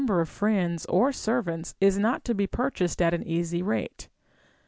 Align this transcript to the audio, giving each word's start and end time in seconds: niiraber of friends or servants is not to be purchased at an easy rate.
niiraber 0.03 0.19
of 0.23 0.29
friends 0.29 0.83
or 0.87 1.11
servants 1.11 1.75
is 1.79 1.99
not 1.99 2.25
to 2.25 2.33
be 2.33 2.47
purchased 2.47 3.03
at 3.03 3.13
an 3.13 3.21
easy 3.21 3.61
rate. 3.61 4.09